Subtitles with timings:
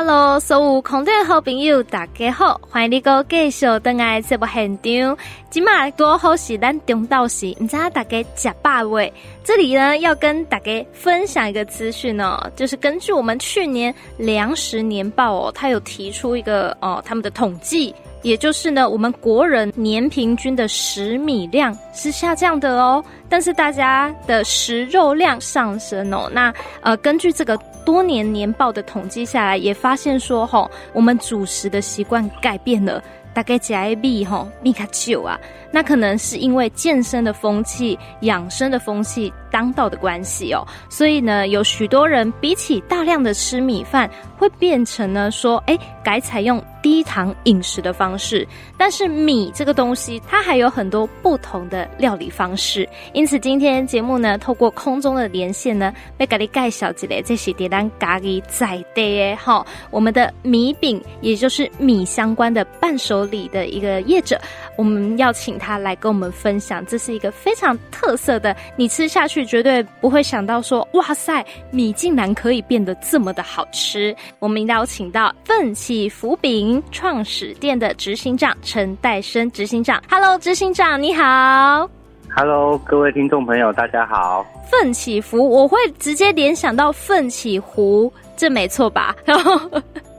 [0.00, 5.18] Hello，所有空中好朋友，大家好，欢迎你个继续登来这部现场。
[5.50, 9.12] 今麦多好是咱中道时，唔知大家食饱未？
[9.42, 17.92] 这里呢要跟大家分享一个资讯哦，就是根据我们去年粮食年报哦，它有提出一个哦他们的统计。
[18.22, 26.28] 也就是呢，我们国人年平均的食米量是下降的哦，但是大家的食肉量上升哦。
[26.32, 33.02] 那呃，根据这个多年年报的统计下来，也发现说吼、哦，我们主食的习惯改变了。
[33.34, 35.38] 大概加一币吼，米卡丘啊，
[35.70, 48.46] 那可能是因为健身的风气、养生的风气当道的关系哦，所以呢，有许多人比起大量的吃米饭，会变成呢说，哎，改采用低糖饮食的方式。
[48.76, 64.40] 但是米这个东西，它还有很多不同的料理方式，因此今天节目呢，透过空中的连线呢，被咖喱盖小姐嘞，这是点单咖喱在的哈，我们的米饼，也就是米相关的伴手礼的一个业者，
[64.78, 74.14] 我们要请他来跟我们分享，这是一个非常特色的，你吃下去绝对不会想到说，哇塞，米竟然可以变得这么的好吃。
[74.38, 81.90] 我们邀请到奋起福饼创始店的执行长陈代生执行长，Hello，执行长你好
[82.36, 84.46] ，Hello，各位听众朋友大家好。
[84.70, 89.16] 奋起福，我会直接联想到奋起湖，这没错吧？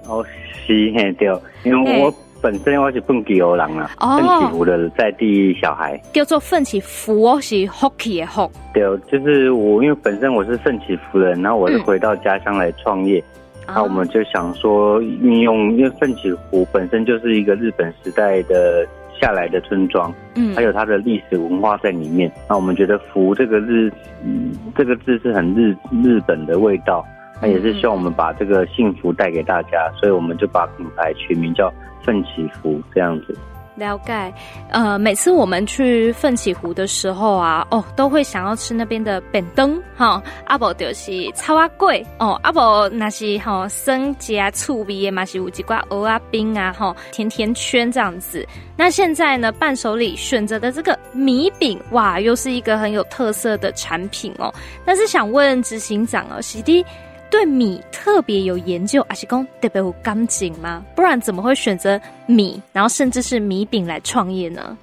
[0.05, 0.21] 哦，
[0.67, 1.29] 是嘿对，
[1.63, 2.13] 因为我。
[2.41, 8.51] 本身我是奋起湖人啊，奋起湖的在地小孩，叫做奋起福哦，是 hockey 的福。
[8.73, 13.23] 对，就是我，因为本身我是奋起福人，然后我是回到家乡来创业，
[13.67, 18.87] 那、嗯、我们就想说运用，因为奋起湖本身就是一个日本时代的
[19.19, 22.31] 下来的村庄，嗯，还有它的历史文化在里面。
[22.47, 23.91] 那我们觉得福这个日，
[24.23, 27.05] 嗯，这个字是很日日本的味道，
[27.41, 31.71] 那也是希望我们把这个幸福带给大家，所以我们就把品牌取名叫。
[32.01, 33.37] 奋起福这样子，
[33.75, 34.33] 了解。
[34.71, 40.23] 呃，每次我们去奋起湖的时候啊，哦，都会想要吃那边的扁灯哈。
[40.45, 48.47] 阿伯就是草仔粿哦，阿伯那是哈生加醋味的嘛，是有几块鹅啊冰啊，哈甜甜圈这样子。
[48.77, 54.51] 那现在呢，伴手礼选择的这个米饼，哇，又是一个很有特色的产品哦。
[54.85, 56.83] 但是想问执行长哦，喜弟。
[57.31, 60.83] 对米特别有研究，阿是公特别有感情吗？
[60.95, 64.77] 不然怎么会选择米，然后甚至是米饼来创业呢？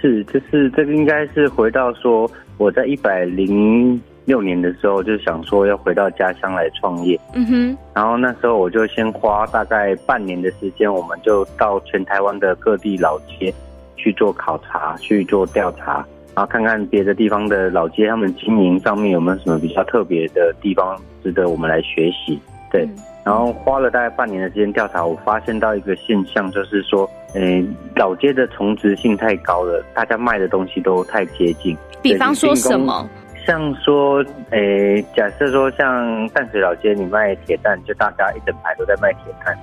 [0.00, 7.18] 是，就是这个应该是回到说，我在一百零六年的时候就想说要回到家乡来创业。
[7.32, 7.78] 嗯哼。
[7.94, 13.52] 然后那时候我就先花大概半年的时间，我们就到全台湾的各地老街
[13.96, 16.06] 去做考察，去做调查。
[16.34, 22.40] 然后看看别的地方的老街，他们经营上面有没有什么比较特别的地方值得我们来学习。
[22.70, 22.88] 对，
[23.22, 31.76] 然后花了大概半年的时间调查，我发现到一个现象，就是说，嗯，老街的重值性太高了，大家卖的东西都太接近。
[32.00, 33.06] 比方说什么？
[33.46, 39.56] 像说，诶、欸，假设说像淡水老街，你卖铁蛋，就大家一整排都在卖铁蛋。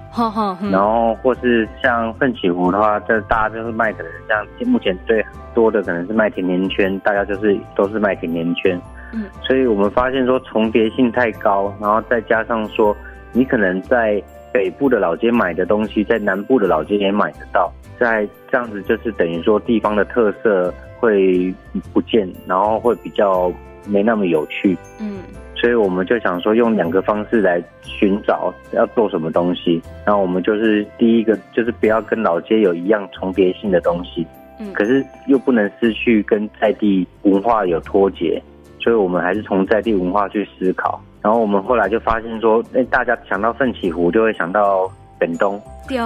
[0.72, 8.80] 然后或是像奋起湖的话，这大家就是卖可能像目前最多的可能是卖甜甜圈，大家就是都是卖甜甜圈。
[9.14, 9.26] 嗯。
[9.42, 12.96] 所以我们发现说重叠性太高，然后再加上说
[13.32, 21.54] 你可能在北部的老街买的东西，在南部的老街也买得到，在这样子就是等于说地方的特色会
[21.94, 23.52] 不见，然后会比较。
[23.88, 25.20] 没那么有趣，嗯，
[25.56, 29.82] 所以我们就想说用两个方式来寻找要做什么东西。
[30.06, 34.26] 然后我们就是第一个就是不要跟老街有一样重叠性的东西，
[34.60, 38.42] 嗯，可是又不能失去跟在地文化有脱节，
[38.80, 41.02] 所以我们还是从在地文化去思考。
[41.22, 44.92] 然后我们后来就发现说，哎，大家想到奋起湖就会想到。
[45.20, 45.98] 便当，对，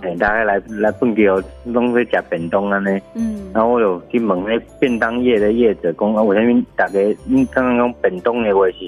[0.00, 2.98] 哎，大家来来蹦迪哦，拢会食便当啊呢。
[3.14, 8.78] 嗯，然后我有去问那便当业的业者，讲啊，我那边大概你刚刚讲便当的话是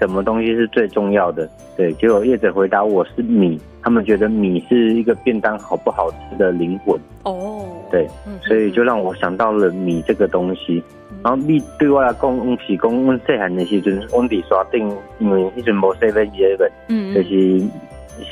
[0.00, 1.48] 什么东西是最重要的？
[1.76, 6.98] 对，结果业者回答我是米，他们觉得米是一个便当好不好吃的灵魂。
[7.24, 8.08] 哦，对，
[8.46, 10.82] 所以就让我想到了米这个东西。
[11.22, 17.62] 然后米对我来讲，是讲我细汉的时阵，我伫山顶，因为迄阵无 seven eleven，嗯，就是。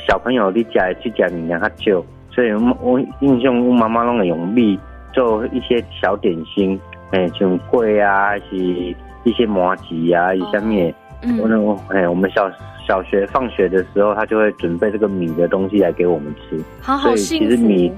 [0.07, 4.79] 小朋友你家去家里面较少，所以我我印象我妈妈拢会用米
[5.13, 6.79] 做一些小点心，
[7.11, 10.93] 哎，像粿啊，是一些麻糬啊，一下面，
[11.41, 12.51] 我那我哎，我们小
[12.87, 16.59] 小学放学的时候，他就会准备这个米的东西来给我们吃。
[16.81, 17.45] 好好幸福。
[17.45, 17.93] 所以其实米，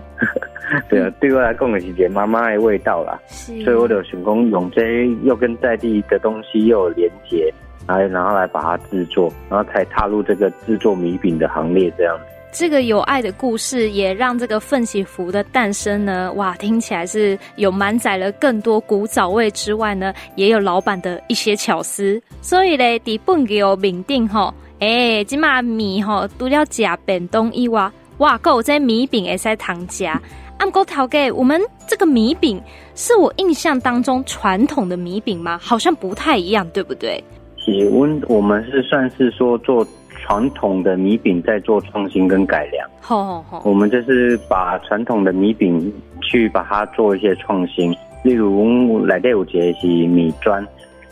[0.90, 3.20] 对啊，对我来讲是点妈妈的味道啦。
[3.28, 3.60] 是。
[3.64, 7.52] 所以我就想讲用这又跟在地的东西又有连结。
[7.88, 12.24] 来，然后来把它制作，然后才踏入这个制作米饼的行列，这样子。
[12.52, 22.22] 这个有爱的故事也让这个奋起湖的诞生呢，哇，听起来是有满载了更多古早味之外呢，也有老板的一些巧思。
[22.42, 30.22] 所以咧，底本给我明定吼，哎、今嘛米吼都要加便当以外，哇，够这米饼也在糖加。
[30.58, 32.62] 按哥调给我们这个米饼，
[32.96, 35.60] 是我印象当中传统的米饼吗？
[35.62, 37.22] 好像不太一样，对不对？
[37.66, 39.86] 体温，我们是算是说做
[40.22, 42.88] 传统的米饼，在做创新跟改良。
[43.02, 45.92] 好好好，我们就是把传统的米饼
[46.22, 47.92] 去把它做一些创新，
[48.24, 50.66] 例如来有节是米砖，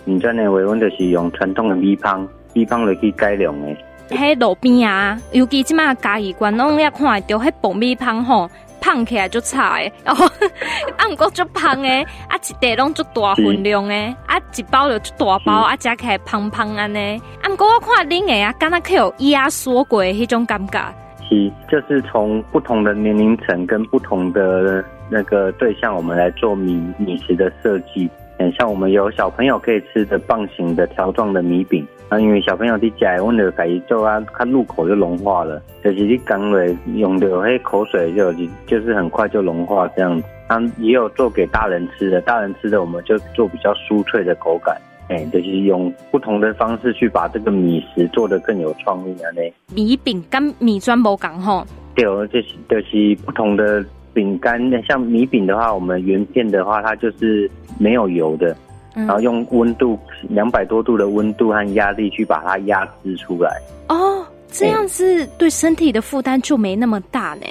[0.05, 3.75] 米砖的维温就是用传统的米香，米香来去改良的。
[4.09, 8.47] 喺路边啊，尤其即马嘉义关，拢也看到迄爆米香吼。
[8.83, 10.25] 胖起来就差诶，然后
[10.97, 17.17] 啊，毋过就胖诶，啊，一袋拢就大分量诶，啊，一包就大包，啊，加起来胖胖安尼。
[17.41, 20.93] 啊，毋过我看恁诶啊，敢若可有压缩过迄种感觉。
[21.29, 28.09] 是，就是从不同的年龄层跟不同的那个对象，我们来做米米食的设计。
[28.37, 31.87] 嗯，像我们有小朋友可以吃的棒形的条状的米饼。
[32.13, 35.59] 啊，因为小朋友的家，我们就可以做啊，它入口就融化了。
[35.83, 38.31] 就是你刚来用的那口水就
[38.67, 40.27] 就是很快就融化这样子。
[40.47, 44.79] 啊，也有做给大人吃的，大人吃的我们就做比较酥脆的口感。
[45.09, 49.31] 哎、欸，就是用不同的方式去把这个米食做得更有创意啊。
[49.35, 51.65] 那米饼跟米砖不同吼？
[51.95, 53.83] 对，就是就是不同的
[54.13, 57.49] 饼干，像米饼的话，我们原片的话，它就是
[57.79, 58.55] 没有油的。
[58.93, 59.97] 然后用温度
[60.29, 63.61] 两百多度的温度和压力去把它压制出来。
[63.89, 67.47] 哦，这样子对身体的负担就没那么大呢。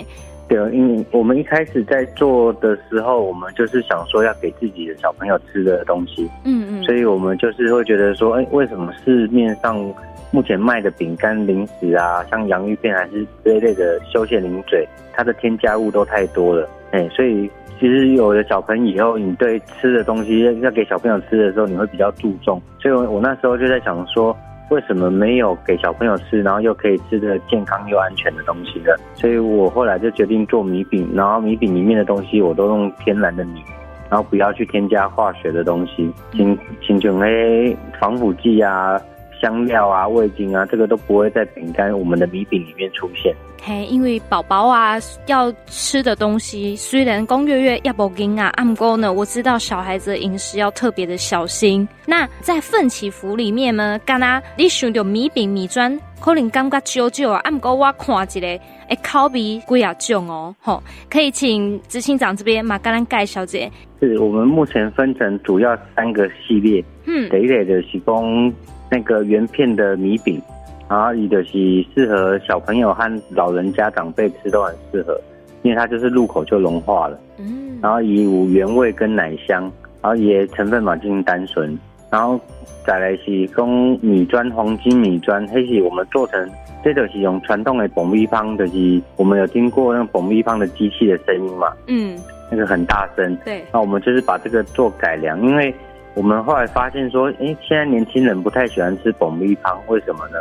[0.48, 9.78] 对，因为我们一开始在做的时候，我们就是想说要给自己的小朋友吃的东西，嗯嗯，所以我们就是会觉得说，哎，为什么市面上
[10.30, 17.50] 目前卖的饼干、零食啊，像洋芋片还是这一类的休闲零嘴，它的添加物都太多了，哎，所以。
[17.80, 22.62] 其实有了小朋友以后，你对吃的东西要给小朋友吃的时候，你会比较注重。
[22.78, 24.36] 所以，我那时候就在想说，
[24.70, 28.94] 为什么没有给小朋友吃，然后又可以吃的健康又安全的东西呢？
[29.14, 33.64] 所以我后来就决定做米饼，然后米饼里面的东西我都用天然的米，
[34.08, 38.96] 然后不要去添加化学的东西，清清纯诶防腐剂啊。
[39.42, 43.34] 香料啊、味精啊，这个都不会在饼干、我们的米饼里面出现。
[43.64, 44.94] 嘿，因为宝宝啊
[45.26, 51.86] 要吃的东西，虽然公月月要不紧啊，暗沟呢，我知道小孩子的饮食要特别的小心。
[52.06, 58.46] 那在奋起湖里面呢，刚刚你选的米饼、米砖，可能感觉少少啊，暗沟我看一个，
[58.88, 63.70] 哎，口味贵啊种哦，吼，可以请执行长这边马甘兰盖小姐。
[64.00, 68.52] 是我们目前分成主要三个系列，嗯，第一类的是供。
[68.92, 70.38] 那个圆片的米饼，
[70.86, 75.18] 然后伊的是适合小朋友和老人家长辈吃都很适合，
[75.62, 77.18] 因为它就是入口就融化了。
[77.38, 79.62] 嗯，然后以无原味跟奶香，
[80.02, 81.78] 然后也成分嘛进行单纯，
[82.10, 82.38] 然后
[82.86, 86.50] 再来是供米砖黄金米砖，黑是我们做成，
[86.84, 91.72] 这就是用传统的爆米方，就是我们有听过那个爆米方的机器的声音嘛？
[91.86, 92.14] 嗯，
[92.50, 93.34] 那个很大声。
[93.42, 95.74] 对，那我们就是把这个做改良，因为。
[96.14, 100.38] 我们后来发现说，哎，现在年轻人不太喜欢吃蜂蜜汤，为什么呢？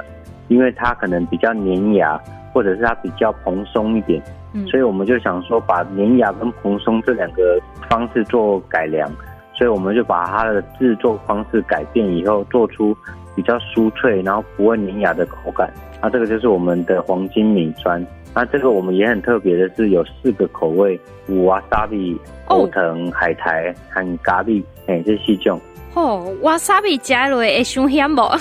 [0.50, 2.20] 因为它可能比较粘牙，
[2.51, 4.22] 或者是它比较蓬松一点。
[4.54, 7.58] 嗯，所以我们就想说，把粘牙跟蓬松这两个
[7.90, 9.10] 方式做改良，
[9.54, 12.94] 所以我们就把它的制作方式改变以后，做出
[13.34, 15.72] 比较酥脆，然后不会粘牙的口感。
[16.01, 18.06] 那这个就是我们的黄金米砖。
[18.34, 24.64] 那这个我们也很特别的是，有四个口味：五瓦萨比、欧藤、海苔和咖喱。
[24.88, 25.60] 哎，这四种。
[25.94, 28.22] 哦，瓦萨比加落会伤咸不？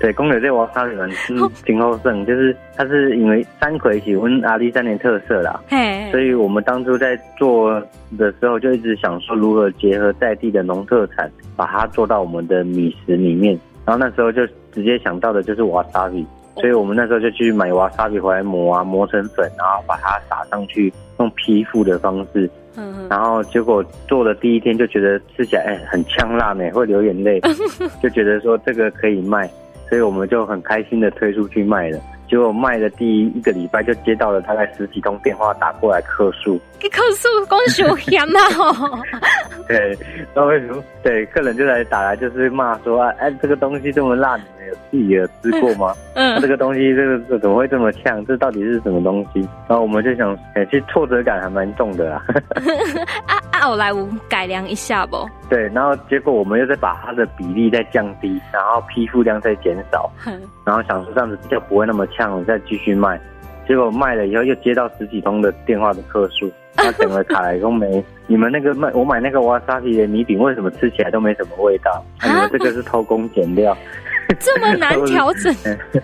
[0.00, 5.60] 对，公牛这瓦萨比蛮是挺好胜，就是它是因为山葵喜欢阿里山的特色啦。
[5.68, 7.80] 嘿，所以我们当初在做
[8.16, 13.58] 的时候，就一直想说如何结合在地的农特产，把它做到我们的米食里面。
[13.84, 16.24] 然后那时候就直接想到的就是瓦萨比。
[16.60, 22.48] 所以我们那时候就去买瓦萨比回来磨啊，磨成粉，然后把它撒上去，用批复的方式。
[22.76, 23.06] 嗯。
[23.08, 27.40] 然后结果做的第一天就觉得吃起来哎很呛辣呢，会流眼泪，
[28.02, 29.50] 就觉得说这个可以卖，
[29.88, 31.98] 所以我们就很开心的推出去卖了。
[32.28, 39.02] 结果卖的第一个礼拜就接到了大概十几通电话打过来客诉，客诉讲受嫌啊！
[39.66, 39.96] 对，
[40.34, 40.82] 那为什么？
[41.02, 45.94] 对，客人就来打来，就是骂说啊，哎，这个东西这么辣，你们有自己有吃过吗？
[46.14, 48.24] 嗯，啊、这个东西这个这怎么会这么呛？
[48.26, 49.40] 这到底是什么东西？
[49.66, 52.24] 然后我们就想，哎，其实挫折感还蛮重的啊。
[53.26, 53.58] 啊 啊！
[53.58, 55.28] 啊，后来我改良一下不？
[55.48, 60.10] 对，然后结果我们又再把它的比例再降低，然后批复量再减少，
[60.64, 63.20] 然后想说这样子比较不会那么呛，了再继续卖。
[63.66, 68.02] 结果卖了以后又接到十几通的电话的客诉， 他整个卡来都没。
[68.26, 72.02] 你们那个卖我买那个瓦萨皮的米饼，为什么吃起来都没什么味道？
[72.24, 73.76] 你们这个是偷工减料。
[74.40, 75.54] 这么难调整，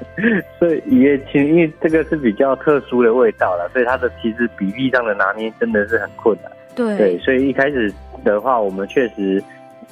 [0.58, 6.50] 所以也其实因为这个是比较特殊的味道了，所以它的其实比例上的拿捏真的是很困难。
[6.74, 7.92] 对，所以一开始
[8.24, 9.42] 的话，我们确实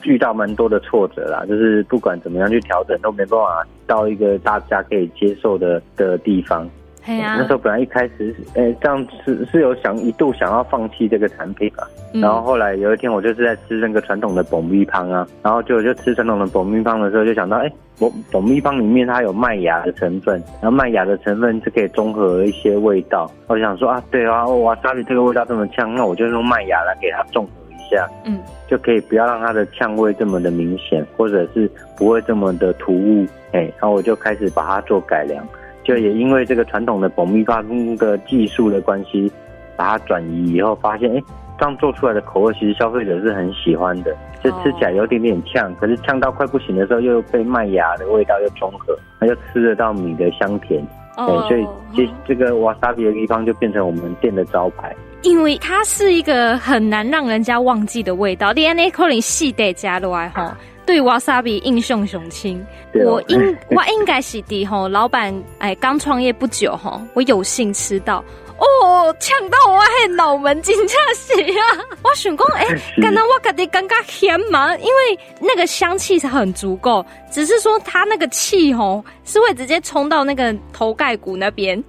[0.05, 6.69] 遇到蛮多的挫折啦，就是不管怎么样去调整，都没办法到一个大家可以接受的的地方。
[7.05, 11.87] 哎呀，那时候本来一开始，哎、欸，这样是是有想一度想要放弃这个产品啊。
[12.15, 23.29] 嗯、然后后来有一天，我就是在吃那个传统的蜂蜜汤啊，然后就就吃传统的蜂蜜汤的时候，就想到，哎、欸，爆爆米香里面它有麦芽的成分，然后麦芽的成分是可以中和一些味道。
[23.49, 33.25] 我想说啊，对啊，哇，沙比这个味道这么呛，那我就用麦芽来给它中和一下，嗯，就可以不要让它的呛味这么的明显，或者是不会这么的突兀。
[33.53, 35.45] 哎、欸，然后我就开始把它做改良。
[35.85, 37.62] 就也因为这个传统的爆米花
[37.99, 39.31] 的技术的关系，
[39.77, 41.23] 把它转移以后，发现哎，
[41.59, 50.85] 这样做出来的口味其实消费者是很喜欢的，就吃起来有点点呛，可是呛到快不行的时候，又被麦芽的味道又中和，那就吃得到米的香甜。
[51.15, 54.95] 对，所以这这个瓦萨比的地方就变成我们店的招牌。
[55.21, 60.57] 因为它是一个很难让人家忘记的味道，，DNA 可能细得加落来哈。
[60.85, 62.65] 对瓦萨比印象雄亲，
[63.05, 63.39] 我应
[63.71, 68.23] 我应该是的吼，老板哎刚创业不久吼，我有幸吃到
[68.59, 71.79] 哦，呛到我还脑门真正是啊！
[72.03, 72.67] 我想讲哎，
[73.03, 81.83] 刚刚我感觉刚刚甜嘛，因为那个香气是很足够，只是说它那个气吼是会直接冲到那个头盖骨那边。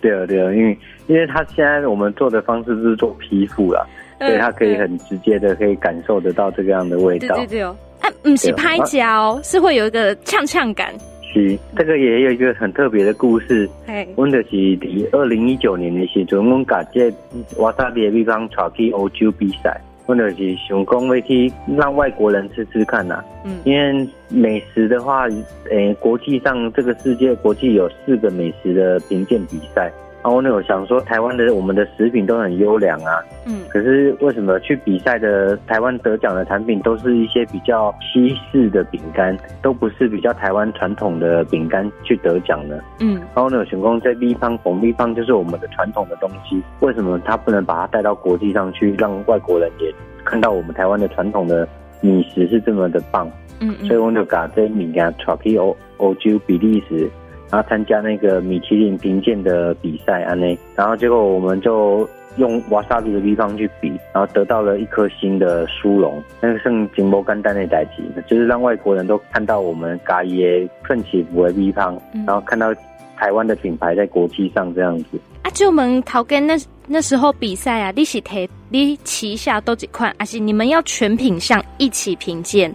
[0.00, 3.86] 对啊对啊，因为因为它现在我们做的方式是做批复啦。
[4.26, 7.36] 所以它可以很直接的可以感受得到这个样的味道。
[7.36, 10.92] 对对对哦，它不是拍胶，是会有一个呛呛感。
[11.32, 13.68] 是，这个也有一个很特别的故事。
[13.86, 17.12] 哎，我就是在二零一九年的时候，我们把这
[17.56, 23.20] 瓦萨比的地方带去欧洲比赛，我就是想讲要去让外国人吃吃看呐。
[23.44, 25.26] 嗯，因为美食的话，
[25.70, 29.90] 诶，国际上这个世界国际有四个美食的评鉴比赛。
[30.24, 42.80] 然后呢，我想说，台湾的我们的食品都很优良啊，嗯，可是为什么去比赛的台湾得奖的产品都是一些比较西式的饼干，都不是比较台湾传统的饼干去得奖呢？
[43.00, 51.68] 嗯，然后呢，成功在地方，红地方就是我们的传统的东西，为什么他不能把它带到国际上去，让外国人也看到我们台湾的传统的
[52.00, 53.30] 米食是这么的棒？
[53.60, 57.10] 嗯，嗯，所以我就把这饼干带去欧欧洲比利时。
[57.50, 72.74] 然后参加那个米其林评鉴的比赛，啊内，然后结果我们就用瓦萨比的地方去比，然后得到了一颗星的殊荣，那个圣金波干丹的代级，就是让外国人都看到我们咖椰奋起不的地方，然后看到
[73.16, 75.20] 台湾的品牌在国际上这样子。
[75.42, 76.54] 啊，就我们陶根那
[76.88, 82.74] 那时候比赛啊，你是提你旗下都几款，还是你们要全品项一起评鉴？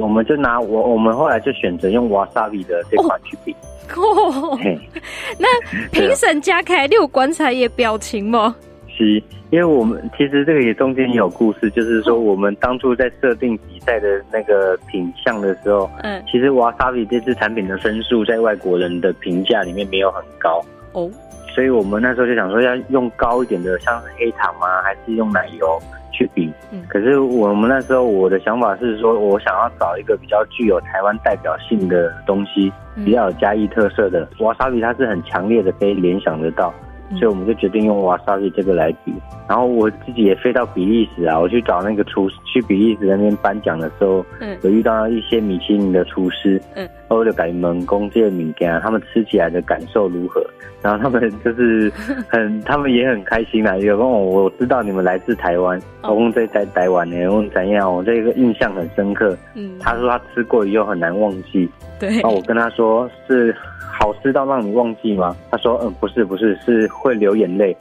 [0.00, 3.54] 我们就拿我我们后来就选择用瓦萨比的这款去比。
[3.94, 4.58] 哦，
[5.38, 5.46] 那
[5.90, 8.56] 评审加开六观察也表情吗？
[8.88, 21.10] 是，因为我们其实这个也中间也有故事，就是说我们当初在设定比赛的那个品相的时候，嗯，其实瓦萨比这支产品的分数在外国人的评价里面没有很高哦，
[21.54, 24.82] 所以我们那时候就想说要用高一点的，像是黑糖吗？
[24.82, 25.78] 还是用奶油？
[26.16, 26.50] 去比，
[26.88, 32.72] 可是我们那时候我的想法是说，我想要找一个比较具有台湾代表性的东西，
[33.04, 34.26] 比较有嘉义特色的。
[34.38, 36.72] 瓦萨比它是很强烈的，可以联想得到。
[37.10, 39.12] 所以我们就决定用瓦萨比这个来比，
[39.48, 50.44] 然后我自己也飞到比利时啊，我去找那个厨师，去比利时那边颁奖的时候，嗯，有遇到一些米其林的厨师，嗯，我就改门工这个物件，他们吃起来的感受如何？
[50.82, 51.90] 然后他们就是
[52.28, 57.92] 很， 他们也很开心啊，有问我，我知道你们来自台湾，我问在在台湾呢，问怎样？
[57.92, 63.54] 我这个印象很深刻，嗯，他说他吃过以后很难忘记，对，然后我跟他说是。
[63.98, 65.34] 好吃到让你忘记吗？
[65.50, 67.74] 他说：“嗯，不是，不是，是会流眼泪。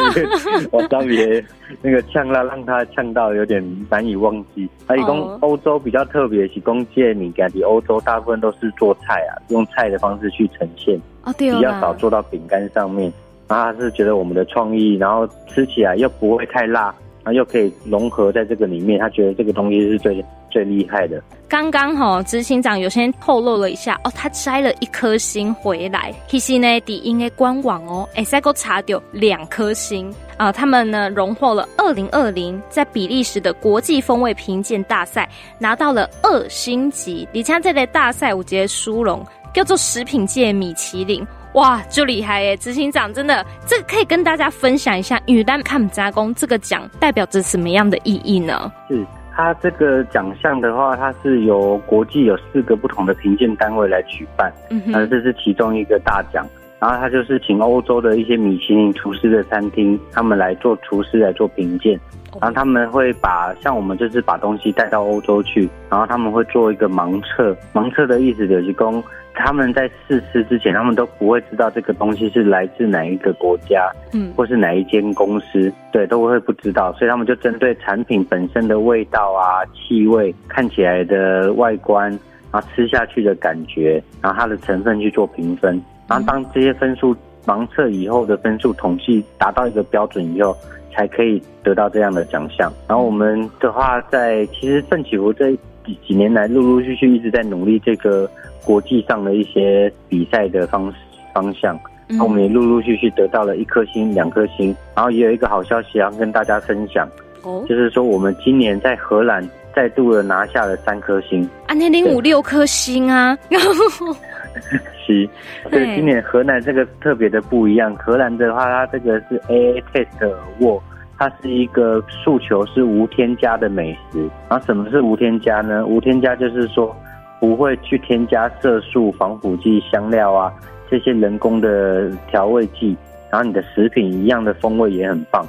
[0.70, 1.42] 我特别
[1.80, 4.68] 那个呛辣，让他呛到有点难以忘记。
[4.86, 13.10] 他一共欧洲比较特别，是公介你感觉欧洲大部分都是做菜啊，用菜的方式去呈现，哦、对比较少做到饼干上面。
[13.48, 16.94] 然后他是觉得我们的创意，然后吃起来又不会太辣。”
[17.24, 21.22] 然后又可以融合在这个里面，他觉得这个东西是最最厉害的。
[21.48, 26.12] 刚刚哈执行长有先透露了一下哦，他摘了一颗星回来。
[26.28, 30.12] 其实呢，底应该官网哦，哎，再给我查掉两颗星。
[30.36, 35.28] 啊，他们呢荣获了二零二零在比利时的国际风味评鉴大赛，
[35.58, 37.26] 拿到了二星级。
[37.32, 41.24] 你像这类大赛，我觉得殊荣叫做食品界米其林，
[41.54, 42.56] 哇，就厉害耶！
[42.56, 48.72] 执行长真的，这个可以跟大家分享一下，羽单看加工这个奖代表着什么样的意义呢？
[48.88, 49.04] 是。
[49.36, 56.46] 它这个奖项的话，它是由国际有四个不同的评鉴单位来举办，嗯，那这是其中一个大奖。
[56.84, 61.98] 然后他就是请欧洲的一些米其林厨师的餐厅，他们来做厨师来做评鉴。
[62.38, 67.56] 然后他们会把像我们就是把东西带到欧洲去，然后他们会做一个盲测。
[67.72, 69.02] 盲测的意思就是说。
[69.36, 82.08] 他们在试吃之前，他们都不会知道这个东西是来自哪一个国家，嗯，或是哪一间公司，对，都会不知道，所以他们就针对产品本身的味道啊、气味、看起来的外观，
[82.52, 87.14] 然后吃下去的感觉，然后它的成分去做评分，然后当这些分数
[87.46, 90.56] 盲测以后的分数统计达到一个标准以后，
[90.92, 92.72] 才可以得到这样的奖项。
[92.88, 95.50] 然后我们的话在，在其实奋起湖这
[95.84, 98.30] 几几年来，陆陆续续一直在努力这个。
[98.66, 100.90] 国际上的一些比赛的方
[101.34, 101.78] 方向，
[102.18, 107.06] 我们也陆陆续续得到了一颗星、两颗星，然后也有一个好消息要跟大家分享，
[107.42, 109.46] 哦，就是说我们今年在荷兰
[109.76, 113.36] 再度的拿下了三颗星，啊，那零五六颗星啊，
[115.06, 115.28] 是，
[115.70, 120.80] 所以今年河南这个特别的不一样，荷兰的话，它这个是 AA Taste Award，
[121.18, 125.84] 它是一个诉求是无添加的美食，然后什么是无添加呢？
[125.86, 126.94] 无添加就是说。
[127.40, 130.50] 不会去添加色素、防腐剂、香料啊，
[130.88, 132.96] 这些人工的调味剂，
[133.30, 135.46] 然后你的食品一样的风味也很棒，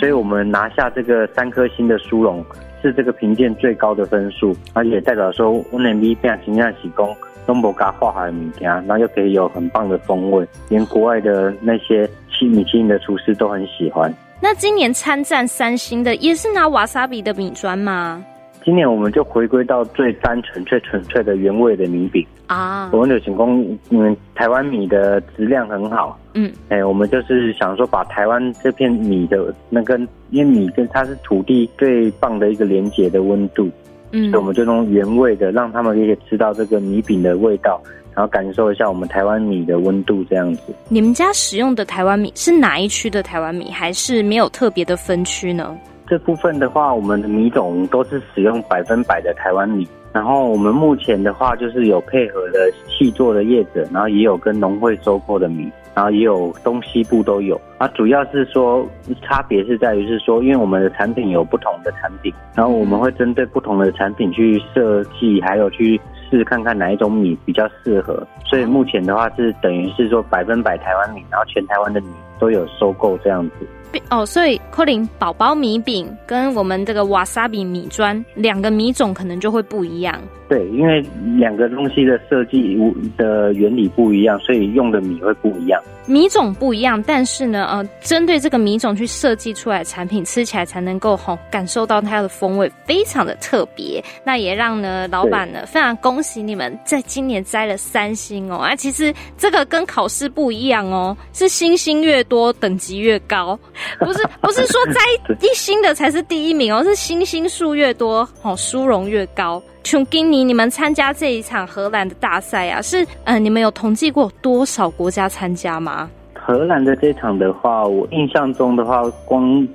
[0.00, 2.42] 所以我们拿下这个三颗星的殊荣，
[2.82, 7.16] 是这个评鉴最高的分数，而且代表说我们米饼形象提供
[7.46, 14.12] 东博嘎化海米家，然后又可以有很棒的风味，连国外的那些七米其林的厨师都很喜欢。
[14.40, 18.24] 那今年参战三星的也是拿瓦萨比的米砖吗？
[18.66, 22.90] 今年我们就回归到最单纯、最纯粹的原味的米饼啊！
[22.92, 29.96] 我们有请工，因为台湾米的质量很好，嗯，哎，我们就是想说把台湾这片米的那个，
[30.30, 33.70] 因为米跟它是土地最棒的一个连接的温度，
[34.10, 37.80] 嗯，所以我们就用原味的，让他们也可以吃到这个米饼的味道，
[38.16, 40.74] 然后感受一下我们台湾米的温度这样子。
[40.88, 45.78] 你们家使用的台湾米是哪一区的台湾米，还是没有特别的分区呢？
[46.08, 49.86] 这部分的话，我们的米种都是使用百分百的台湾米。
[50.12, 57.60] 然后我们目前的话，就是有配合的细作的业者，然后也有跟农会收购的米，然后也有东西部都有。
[57.76, 58.86] 啊，主要是说
[59.20, 68.26] 差别是在于是说，因为我们的产品有不同的产品，然后我们会针对不同的产品去设计，还有去试看看哪一种米比较适合。
[68.46, 73.66] 所以目前的话是等于是说百分百台湾米，然后全台湾的米都有收购这样子。
[74.10, 80.20] 哦，所以柯林宝宝米饼跟我们这个瓦萨比米砖两个米种可能就会不一样。
[80.48, 81.04] 对，因为
[81.36, 82.78] 两个东西的设计
[83.16, 85.82] 的原理不一样，所以用的米会不一样。
[86.06, 94.00] 米种不一样，但是呢，呃，针对这个米种去设计出来的产品，吃起来才能够吼、哦、感受到它的风味，非常的特别。
[94.24, 98.58] 那也让呢老板呢非常恭喜你们在今年摘了三星哦。
[98.58, 103.58] 啊，其实这个跟考试不一样哦，是星星越多等级越高，
[103.98, 105.00] 不是不是说摘
[105.40, 109.62] 一星的才是第一名哦， 是星星数越多哦，殊荣越高。
[109.82, 116.10] 琼金尼你们参加这一场荷兰的大赛啊，是呃，你们有统计过多少国家参加吗？
[116.34, 119.66] 荷兰的这场的话，我印象中的话，光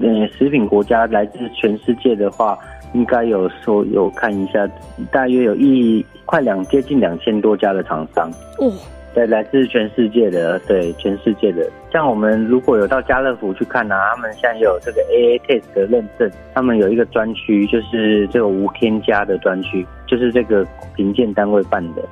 [0.00, 2.58] 呃食品国家来自全世界的话，
[2.92, 4.68] 应该有说有看一下，
[5.10, 8.70] 大约有一快两接近两千多家的厂商哦。
[9.14, 11.70] 对，来自全世界的，对，全世界的。
[11.92, 22.02] 像我们如果有到家乐福去看呢、啊，他们现在有这个 AA Taste 的认证，他们有一个专区，就是这个无添加的专区，就是这个评鉴单位办的，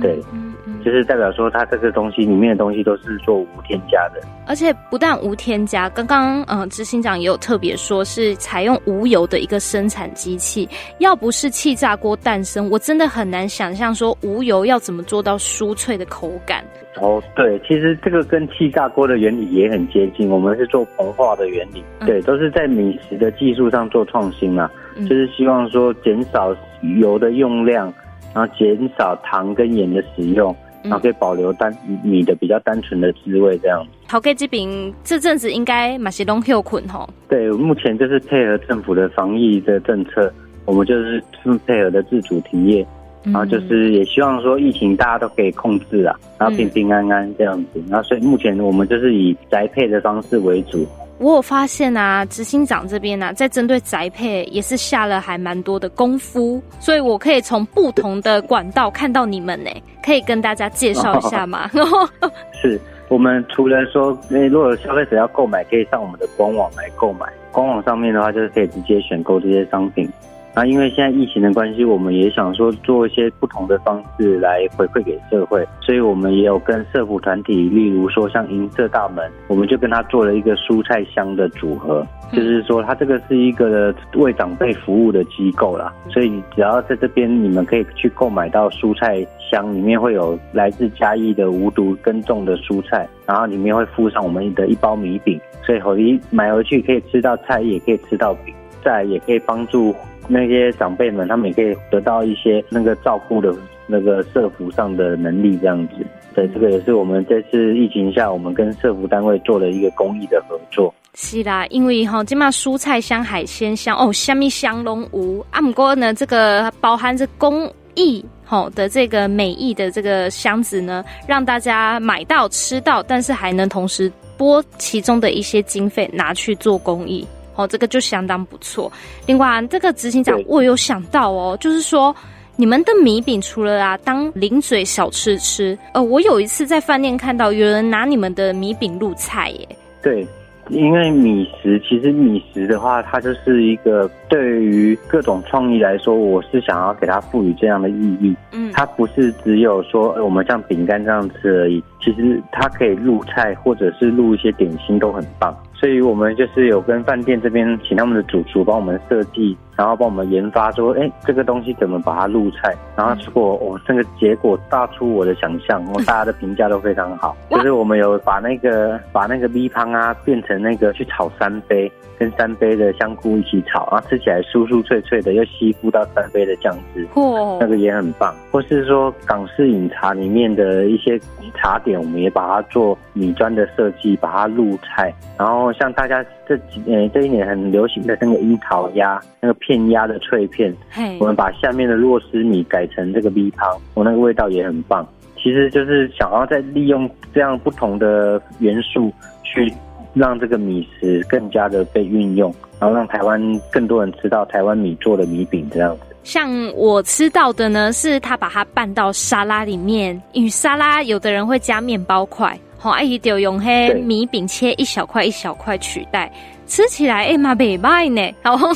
[0.00, 0.18] 对。
[0.32, 0.53] 嗯
[0.84, 10.68] 就是代表说，它这个东西里面的东西都是做无添加的，而且不但无添加，刚刚呃执行长也有特别说，是采用无油的一个生产机器。
[10.98, 16.64] 要不是气炸锅诞生，我真的很难想象说无油要怎么做到酥脆的口感。
[17.00, 26.54] 哦，对，其实这个跟气炸锅的原理也很接近，我们是做膨化的原理，嗯、对，都是在米食的技术上做创新嘛，嗯、就是希望说减少
[27.00, 27.92] 油的用量，
[28.34, 30.54] 然后减少糖跟盐的使用。
[30.82, 33.82] 然后可以保留单米的比较单纯的滋味，这样。
[34.06, 37.08] 陶给这饼这阵子应该马西东 Q 捆吼。
[37.26, 40.30] 对，目前就是配合政府的防疫的政策，
[40.66, 41.24] 我们就是
[41.66, 42.86] 配合的自主停业，
[43.22, 47.82] 然后就是也希望说疫情大家都可以控制啊，然后平平安安这样子。
[47.88, 50.86] 然后所以目前我们就是以宅配的方式为主，
[51.18, 59.70] 我有发现啊，执行长这边呢、啊，在针对宅配也是下了还蛮多的功夫，所以我可以从不同的管道看到你们呢，
[60.02, 61.70] 可以跟大家介绍一下吗？
[62.60, 70.10] 是我们除了说，那如果消费者要购买，可以上我们的官网来购买，官网上面的话就是可以直接选购这些商品。
[70.56, 99.92] 那因为现在疫情的关系，我们也想说做一些不同的方式来回馈给社会，所以我们也有跟社福团体，例如说像银色大门，我们就跟他做了一个蔬菜箱的组合，就是说它这个是一个为长辈服务的机构啦，所以只要在这边你们可以去购买到蔬菜箱，里面会有来自嘉义的无毒耕种的蔬菜，然后里面会附上我们的一包米饼，所以买回去可以吃到菜，也可以吃到饼，再也可以帮助。
[100.28, 103.54] 那些长辈们，他们也可以得到一些那个照顾的
[103.86, 105.94] 那个社福上的能力，这样子。
[106.34, 110.92] 对，这个也是我们这次疫情下，我们跟社福单位做了一个公益的合作。
[111.14, 127.24] 是啦，因为哈，今嘛蔬菜香、海鲜香哦，虾米香龙无啊，不过呢，这个包含着公益吼的这个美意的这个箱子呢，让大家买到吃到，但是还能同时拨其中的一些经费拿去做公益。
[127.56, 128.90] 哦，这个就相当不错。
[129.26, 132.14] 另外，这个执行长，我有想到哦，就是说，
[132.56, 139.68] 你们的米饼除了啊当零嘴小吃吃，呃，我有一次在饭店看到有人拿你们的米饼入菜耶。
[140.02, 140.26] 对，
[140.68, 148.34] 因为米食其实米食的话，它就是一个对于各种创意来说，我是想要给它赋予这样的意义。
[148.52, 155.56] 嗯，它不是只有说我们像饼干这样吃而已，其实它可以入菜，或者是入一些点心都很棒。
[155.84, 162.74] 对于我们就是有跟饭店这边请他们的主厨帮我们设计，然后帮我们研发说，哎，这个东西怎么把它入菜？
[162.96, 167.36] 然后结果我这个结果大出我的想象，我大家的评价都非常好。
[167.50, 178.34] 就是我们有把那个把那个米汤啊变成那个去炒三杯，跟三杯的香菇一起炒，然后吃起来酥酥脆脆的，又吸附到三杯的酱汁，哦那个也很棒。
[178.50, 181.20] 或是说港式饮茶里面的一些
[181.56, 185.64] 茶点，我们也把它做米砖的设计，把它入菜，然后。
[185.74, 190.74] 像大家这几年这一年很流行的那个樱桃鸭，那个片鸭的脆片，
[191.18, 195.06] 我们把下面的螺丝米改成这个米汤，我那个味道也很棒。
[195.36, 199.72] 其实就是想要再利用这样不同的元素，去
[200.12, 206.14] 让这个米食更加的被运用，然后让台湾更多人吃到台湾米做的米饼这样子。
[206.22, 212.58] 像我吃到的呢，是他把它拌到沙拉里面，与沙拉有的人会加面包块。
[212.84, 216.30] 好，阿姨就用黑米饼切一小块一小块取代，
[216.66, 218.30] 吃起来哎嘛袂歹呢。
[218.42, 218.68] 然后，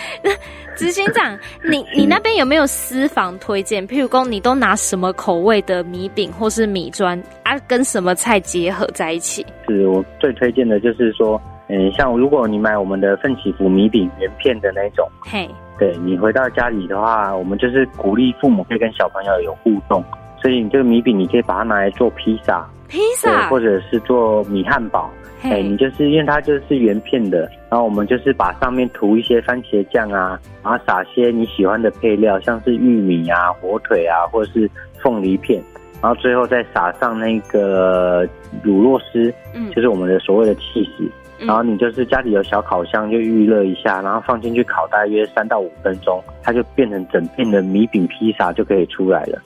[0.76, 3.88] 执行长，你你那边有没有私房推荐？
[3.88, 9.46] 譬如说，你都拿什么口味的米饼或是米砖啊，跟什么菜结合在一起？
[9.66, 11.40] 是我最推荐的就是说，
[11.70, 20.04] 嗯，像如果你买我们的奋起福米饼原片的那种，嘿，对你回到家里的话，我们就是鼓励父母可以跟小朋友有互动，
[20.42, 22.68] 所以你这个米饼你可以把它拿来做披萨。
[22.88, 25.10] 披萨，或者是做米汉堡，
[25.42, 34.70] 哎、欸，你就是因为它就是圆片的，然后我们就是把上面涂一些番茄酱啊，然后撒些你喜欢的配料，像是玉米啊、火腿啊，或者是
[35.02, 35.62] 凤梨片，
[36.02, 38.26] 然后最后再撒上那个
[38.62, 49.42] 乳酪丝，嗯，就是我们的所谓的起司，然后你就是家里有小烤箱就预热一下，然后放进去烤大约三到五分钟，它就变成整片的米饼披萨就可以出来了。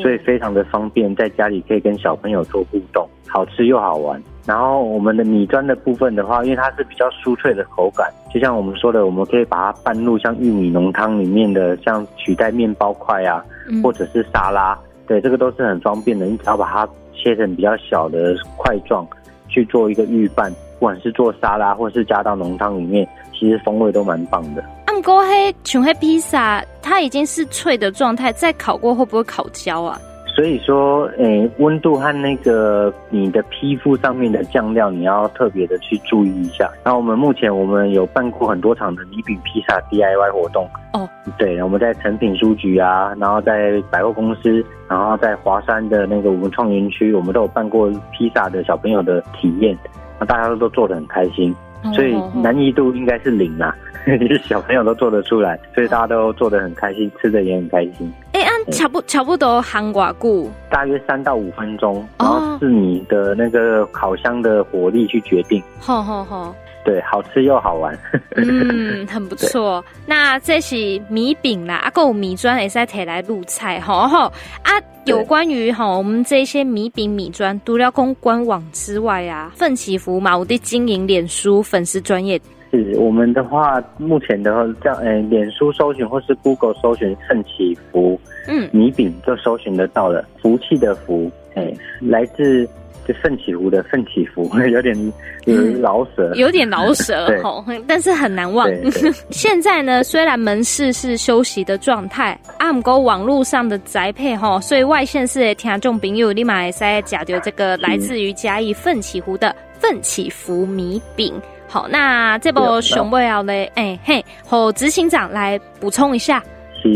[0.00, 4.22] 所以非常的方便，在家里可以跟小朋友做互动，好吃又好玩。
[4.44, 13.44] 然后我们的米砖的部分的话，因为它是比较酥脆的口感，就像我们说的，我们可以把它拌入像玉米浓汤里面的，像取代面包块啊，
[13.82, 16.26] 或者是沙拉，对，这个都是很方便的。
[16.26, 19.06] 你只要把它切成比较小的块状，
[19.48, 24.62] 去做一个预拌，不管是做沙拉或是加到浓汤里面，其实风味都蛮棒的。
[25.02, 29.98] 过黑全黑披萨，它已经是脆的状态，再烤过会不会烤焦啊？
[30.34, 36.70] 所以说，诶、欸，温度和那个你的皮肤上面的酱料，你要特别的去注意一下。
[36.84, 49.74] 那我们目前我们有办过很多场的米饼披萨 DIY 活动哦，对，我们在诚品书局啊，然后在百货公司，然后在华山的那个文创园区，我们都有办过披萨的小朋友的体验，
[50.20, 51.56] 那大家都做的很开心，
[51.94, 53.74] 所以难易度应该是零啦。
[54.48, 58.12] 小朋友都做得出来，所以大家都做得很开心，吃的也很开心。
[58.32, 65.62] 哎、欸，按差不差不多韩寡固，大约三到五分钟，然后是你的那个烤箱的火力去决定。
[65.80, 67.98] 吼吼吼，对，好吃又好玩。
[68.36, 69.84] 嗯，很不错。
[70.06, 70.76] 那这是
[71.08, 74.72] 米饼啦，啊，够米砖也是在提来入菜，吼吼啊。
[75.06, 82.40] 有关于哈我们这些米饼米砖，除了公官网之外啊，奋起福嘛，我的经营脸书粉丝专页。
[82.70, 92.68] 是我们的话，目前的话，这样，诶，脸书搜寻或是 Google 搜寻奋起福，嗯，米饼就搜寻得到了，福气的福，哎，来自。
[93.06, 95.12] 就奋起湖的奋起福，有点
[95.44, 98.68] 有老舍，有点老舍 吼，但是很难忘。
[99.30, 111.32] 现在呢，虽然门市是休息的状态，阿姆哥网络上的宅配吼，所以外县市的听众朋友立马也在讲到这个来自于嘉义奋起湖的奋起福米饼。
[111.68, 116.42] 好，那这波熊不要嘞，哎、欸、嘿，好，执行长来补充一下。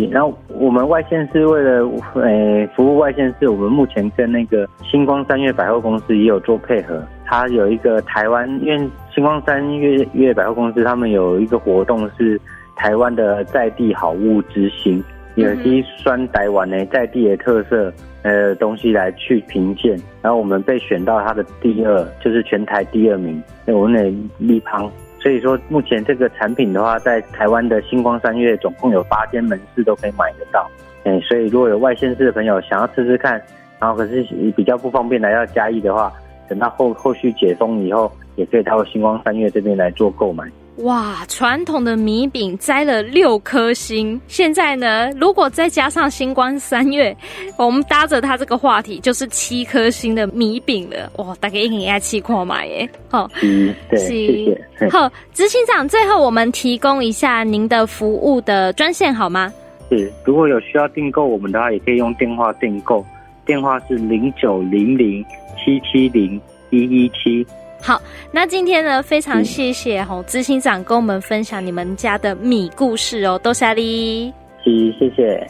[0.08, 1.84] 然后我们外线是为了
[2.22, 7.02] 诶、欸、服务外线，是，我们目前跟那个星光三月百货公司也有做配合。
[7.26, 8.78] 它有一个台湾，因为
[9.12, 12.40] 星光三月月百货公司他们有一个活动是
[12.76, 15.02] 台湾的在地好物之星，
[15.34, 24.90] 有机酸台湾呢在地的特色呃东西来去评鉴，然后我们被选到它的第二，就是全台第二名，那我们的立邦。
[25.22, 30.66] 所以说，目前这个产品的话，在台湾的星光三月总共有八间门市都可以买得到。
[31.04, 33.32] 哎，所以如果有外县市的朋友想要试试看，
[33.78, 34.22] 然后可是
[34.56, 36.10] 比较不方便来到嘉义的话，
[36.48, 40.44] 等到后后续解封以后，也可以到星光三月这边来做购买。
[40.82, 47.14] 哇，传统的米饼摘了六颗星，现在呢，如果再加上星光三月，
[47.58, 51.12] 我们搭着它这个话题，就是七颗星的米饼了。
[51.16, 52.88] 哇，大概一定要去看买耶！
[53.10, 54.88] 好，嗯，对，谢谢。
[54.88, 59.52] 好，执行长，最后我们提供一下您的服务的专线好吗？
[59.90, 63.04] 是，如果有需要订购我们的话，也可以用电话订购，
[63.44, 65.22] 电话是零九零零
[65.58, 66.40] 七七零
[66.70, 67.46] 一一七。
[67.82, 75.48] 好，那今天呢，非常谢谢吼执行长跟我们分享你们家的米故事哦，多谢你，是谢谢。